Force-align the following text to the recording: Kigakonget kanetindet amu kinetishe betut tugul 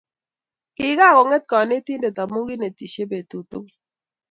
Kigakonget 0.75 1.43
kanetindet 1.51 2.17
amu 2.23 2.39
kinetishe 2.47 3.03
betut 3.11 3.45
tugul 3.49 3.75